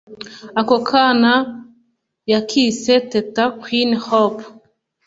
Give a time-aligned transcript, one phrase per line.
[0.59, 1.33] Ako kana
[2.31, 4.43] yakise Teta Queen Hope